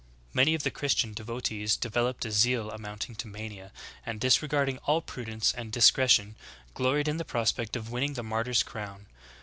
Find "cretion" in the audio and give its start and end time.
5.91-6.33